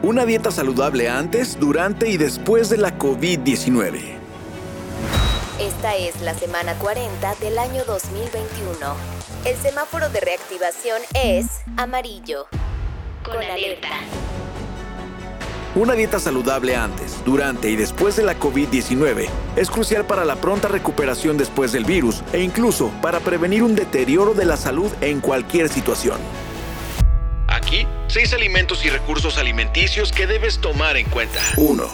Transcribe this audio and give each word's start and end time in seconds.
Una 0.00 0.24
dieta 0.24 0.52
saludable 0.52 1.08
antes, 1.08 1.58
durante 1.58 2.08
y 2.08 2.16
después 2.16 2.68
de 2.68 2.76
la 2.76 2.96
COVID-19. 2.96 3.98
Esta 5.58 5.96
es 5.96 6.20
la 6.20 6.34
semana 6.34 6.74
40 6.74 7.34
del 7.40 7.58
año 7.58 7.82
2021. 7.84 8.76
El 9.44 9.56
semáforo 9.56 10.08
de 10.08 10.20
reactivación 10.20 11.02
es 11.14 11.46
amarillo. 11.76 12.46
Con 13.24 13.42
alerta. 13.42 13.88
Una 15.74 15.94
dieta 15.94 16.20
saludable 16.20 16.76
antes, 16.76 17.16
durante 17.24 17.68
y 17.68 17.74
después 17.74 18.14
de 18.14 18.22
la 18.22 18.38
COVID-19 18.38 19.28
es 19.56 19.68
crucial 19.68 20.04
para 20.04 20.24
la 20.24 20.36
pronta 20.36 20.68
recuperación 20.68 21.36
después 21.36 21.72
del 21.72 21.84
virus 21.84 22.22
e 22.32 22.40
incluso 22.40 22.92
para 23.02 23.18
prevenir 23.18 23.64
un 23.64 23.74
deterioro 23.74 24.32
de 24.32 24.44
la 24.44 24.56
salud 24.56 24.92
en 25.00 25.20
cualquier 25.20 25.68
situación. 25.68 26.18
Seis 28.08 28.32
alimentos 28.32 28.86
y 28.86 28.88
recursos 28.88 29.36
alimenticios 29.36 30.12
que 30.12 30.26
debes 30.26 30.60
tomar 30.60 30.96
en 30.96 31.06
cuenta. 31.10 31.40
1. 31.58 31.84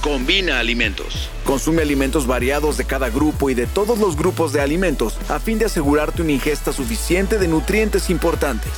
Combina 0.00 0.60
alimentos. 0.60 1.28
Consume 1.44 1.82
alimentos 1.82 2.26
variados 2.26 2.78
de 2.78 2.86
cada 2.86 3.10
grupo 3.10 3.50
y 3.50 3.54
de 3.54 3.66
todos 3.66 3.98
los 3.98 4.16
grupos 4.16 4.54
de 4.54 4.62
alimentos 4.62 5.18
a 5.28 5.38
fin 5.38 5.58
de 5.58 5.66
asegurarte 5.66 6.22
una 6.22 6.32
ingesta 6.32 6.72
suficiente 6.72 7.36
de 7.36 7.48
nutrientes 7.48 8.08
importantes. 8.08 8.72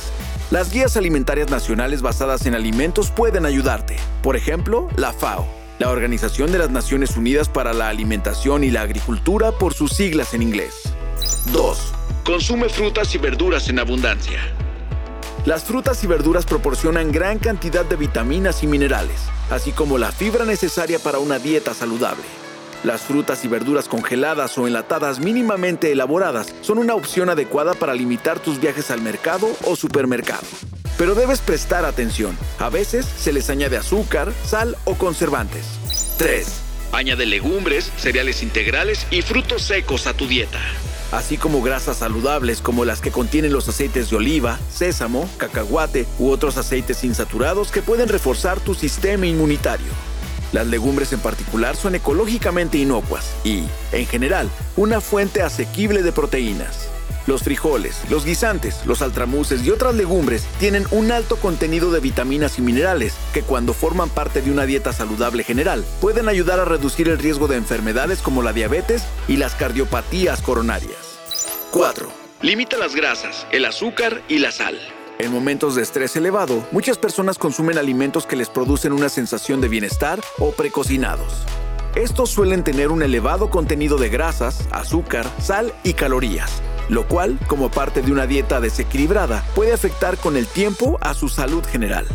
Las 0.51 0.73
guías 0.73 0.97
alimentarias 0.97 1.49
nacionales 1.49 2.01
basadas 2.01 2.45
en 2.45 2.55
alimentos 2.55 3.09
pueden 3.09 3.45
ayudarte. 3.45 3.95
Por 4.21 4.35
ejemplo, 4.35 4.89
la 4.97 5.13
FAO, 5.13 5.47
la 5.79 5.89
Organización 5.91 6.51
de 6.51 6.57
las 6.57 6.71
Naciones 6.71 7.15
Unidas 7.15 7.47
para 7.47 7.71
la 7.71 7.87
Alimentación 7.87 8.65
y 8.65 8.69
la 8.69 8.81
Agricultura 8.81 9.53
por 9.53 9.73
sus 9.73 9.93
siglas 9.93 10.33
en 10.33 10.41
inglés. 10.41 10.93
2. 11.53 11.93
Consume 12.25 12.67
frutas 12.67 13.15
y 13.15 13.17
verduras 13.17 13.69
en 13.69 13.79
abundancia. 13.79 14.41
Las 15.45 15.63
frutas 15.63 16.03
y 16.03 16.07
verduras 16.07 16.45
proporcionan 16.45 17.11
gran 17.11 17.39
cantidad 17.39 17.83
de 17.83 17.95
vitaminas 17.95 18.61
y 18.61 18.67
minerales, 18.67 19.21
así 19.49 19.71
como 19.71 19.97
la 19.97 20.11
fibra 20.11 20.45
necesaria 20.45 20.99
para 20.99 21.17
una 21.17 21.39
dieta 21.39 21.73
saludable. 21.73 22.23
Las 22.83 23.01
frutas 23.01 23.43
y 23.43 23.47
verduras 23.47 23.87
congeladas 23.87 24.55
o 24.59 24.67
enlatadas 24.67 25.19
mínimamente 25.19 25.91
elaboradas 25.91 26.53
son 26.61 26.77
una 26.77 26.93
opción 26.93 27.29
adecuada 27.29 27.73
para 27.73 27.95
limitar 27.95 28.39
tus 28.39 28.61
viajes 28.61 28.91
al 28.91 29.01
mercado 29.01 29.49
o 29.65 29.75
supermercado. 29.75 30.45
Pero 30.95 31.15
debes 31.15 31.39
prestar 31.39 31.85
atención. 31.85 32.37
A 32.59 32.69
veces 32.69 33.05
se 33.05 33.33
les 33.33 33.49
añade 33.49 33.77
azúcar, 33.77 34.31
sal 34.45 34.77
o 34.85 34.93
conservantes. 34.93 35.65
3. 36.19 36.47
Añade 36.91 37.25
legumbres, 37.25 37.91
cereales 37.97 38.43
integrales 38.43 39.07
y 39.09 39.23
frutos 39.23 39.63
secos 39.63 40.05
a 40.05 40.13
tu 40.13 40.27
dieta 40.27 40.59
así 41.11 41.37
como 41.37 41.61
grasas 41.61 41.97
saludables 41.97 42.61
como 42.61 42.85
las 42.85 43.01
que 43.01 43.11
contienen 43.11 43.53
los 43.53 43.67
aceites 43.67 44.09
de 44.09 44.17
oliva, 44.17 44.59
sésamo, 44.69 45.29
cacahuate 45.37 46.05
u 46.19 46.29
otros 46.29 46.57
aceites 46.57 47.03
insaturados 47.03 47.71
que 47.71 47.81
pueden 47.81 48.09
reforzar 48.09 48.59
tu 48.59 48.73
sistema 48.73 49.25
inmunitario. 49.25 49.91
Las 50.51 50.67
legumbres 50.67 51.13
en 51.13 51.19
particular 51.19 51.75
son 51.75 51.95
ecológicamente 51.95 52.77
inocuas 52.77 53.33
y, 53.43 53.63
en 53.93 54.05
general, 54.05 54.49
una 54.75 54.99
fuente 54.99 55.41
asequible 55.41 56.03
de 56.03 56.11
proteínas. 56.11 56.90
Los 57.27 57.43
frijoles, 57.43 58.01
los 58.09 58.25
guisantes, 58.25 58.85
los 58.85 59.01
altramuses 59.01 59.63
y 59.63 59.69
otras 59.69 59.95
legumbres 59.95 60.45
tienen 60.59 60.85
un 60.91 61.11
alto 61.11 61.35
contenido 61.35 61.91
de 61.91 61.99
vitaminas 61.99 62.57
y 62.57 62.61
minerales 62.61 63.13
que 63.33 63.43
cuando 63.43 63.73
forman 63.73 64.09
parte 64.09 64.41
de 64.41 64.51
una 64.51 64.65
dieta 64.65 64.91
saludable 64.93 65.43
general 65.43 65.85
pueden 65.99 66.27
ayudar 66.27 66.59
a 66.59 66.65
reducir 66.65 67.09
el 67.09 67.19
riesgo 67.19 67.47
de 67.47 67.57
enfermedades 67.57 68.21
como 68.21 68.41
la 68.41 68.53
diabetes 68.53 69.03
y 69.27 69.37
las 69.37 69.55
cardiopatías 69.55 70.41
coronarias. 70.41 71.19
4. 71.71 72.09
Limita 72.41 72.77
las 72.77 72.95
grasas, 72.95 73.45
el 73.51 73.65
azúcar 73.65 74.23
y 74.27 74.39
la 74.39 74.51
sal. 74.51 74.79
En 75.19 75.31
momentos 75.31 75.75
de 75.75 75.83
estrés 75.83 76.15
elevado, 76.15 76.65
muchas 76.71 76.97
personas 76.97 77.37
consumen 77.37 77.77
alimentos 77.77 78.25
que 78.25 78.35
les 78.35 78.49
producen 78.49 78.91
una 78.91 79.09
sensación 79.09 79.61
de 79.61 79.67
bienestar 79.67 80.19
o 80.39 80.51
precocinados. 80.51 81.45
Estos 81.95 82.29
suelen 82.29 82.63
tener 82.63 82.89
un 82.89 83.03
elevado 83.03 83.49
contenido 83.49 83.97
de 83.97 84.09
grasas, 84.09 84.67
azúcar, 84.71 85.29
sal 85.39 85.73
y 85.83 85.93
calorías, 85.93 86.61
lo 86.91 87.07
cual, 87.07 87.39
como 87.47 87.71
parte 87.71 88.01
de 88.01 88.11
una 88.11 88.27
dieta 88.27 88.59
desequilibrada, 88.59 89.45
puede 89.55 89.71
afectar 89.71 90.17
con 90.17 90.35
el 90.35 90.45
tiempo 90.45 90.97
a 90.99 91.13
su 91.13 91.29
salud 91.29 91.63
general. 91.65 92.05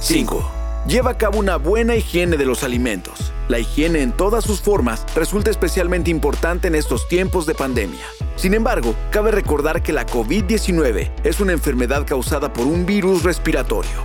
5. 0.00 0.50
Lleva 0.88 1.12
a 1.12 1.16
cabo 1.16 1.38
una 1.38 1.56
buena 1.56 1.94
higiene 1.94 2.36
de 2.36 2.44
los 2.44 2.64
alimentos. 2.64 3.32
La 3.46 3.60
higiene 3.60 4.02
en 4.02 4.10
todas 4.10 4.42
sus 4.42 4.60
formas 4.60 5.06
resulta 5.14 5.52
especialmente 5.52 6.10
importante 6.10 6.66
en 6.66 6.74
estos 6.74 7.06
tiempos 7.06 7.46
de 7.46 7.54
pandemia. 7.54 8.04
Sin 8.34 8.54
embargo, 8.54 8.96
cabe 9.12 9.30
recordar 9.30 9.80
que 9.80 9.92
la 9.92 10.04
COVID-19 10.06 11.12
es 11.22 11.38
una 11.38 11.52
enfermedad 11.52 12.04
causada 12.04 12.52
por 12.52 12.66
un 12.66 12.84
virus 12.84 13.22
respiratorio. 13.22 14.02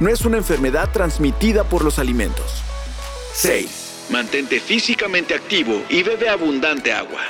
No 0.00 0.08
es 0.08 0.24
una 0.24 0.38
enfermedad 0.38 0.90
transmitida 0.92 1.62
por 1.62 1.84
los 1.84 2.00
alimentos. 2.00 2.64
6. 3.34 4.08
Mantente 4.10 4.58
físicamente 4.58 5.32
activo 5.32 5.80
y 5.88 6.02
bebe 6.02 6.28
abundante 6.28 6.92
agua. 6.92 7.20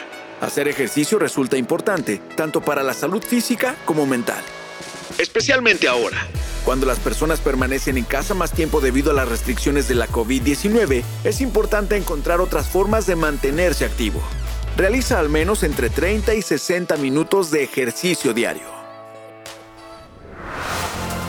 Hacer 0.41 0.69
ejercicio 0.69 1.19
resulta 1.19 1.57
importante 1.59 2.21
tanto 2.37 2.63
para 2.63 2.83
la 2.83 2.95
salud 2.95 3.23
física 3.23 3.77
como 3.85 4.07
mental. 4.07 4.43
Especialmente 5.19 5.87
ahora, 5.87 6.17
cuando 6.65 6.87
las 6.87 6.99
personas 6.99 7.41
permanecen 7.41 7.99
en 7.99 8.05
casa 8.05 8.33
más 8.33 8.53
tiempo 8.53 8.81
debido 8.81 9.11
a 9.11 9.15
las 9.15 9.29
restricciones 9.29 9.87
de 9.87 9.97
la 9.97 10.09
COVID-19, 10.09 11.03
es 11.25 11.41
importante 11.43 11.97
encontrar 11.97 12.41
otras 12.41 12.69
formas 12.69 13.07
de 13.07 13.17
mantenerse 13.17 13.85
activo. 13.85 14.23
Realiza 14.77 15.19
al 15.19 15.29
menos 15.29 15.63
entre 15.63 15.91
30 15.91 16.33
y 16.35 16.43
60 16.43 16.97
minutos 16.97 17.51
de 17.51 17.65
ejercicio 17.65 18.33
diario. 18.33 18.81